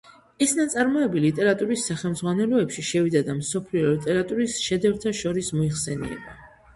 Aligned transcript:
ეს 0.43 0.51
ნაწარმოები 0.59 1.19
ლიტერატურის 1.25 1.83
სახელმძღვანელოებში 1.89 2.85
შევიდა 2.87 3.21
და 3.27 3.35
მსოფლიო 3.41 3.91
ლიტერატურის 3.91 4.57
შედევრთა 4.69 5.13
შორის 5.19 5.53
მოიხსენიება. 5.59 6.35